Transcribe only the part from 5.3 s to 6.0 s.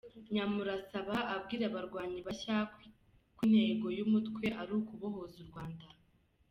u Rwanda.